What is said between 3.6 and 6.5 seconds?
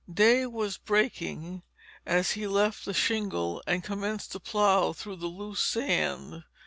and commenced to plow through the loose sand.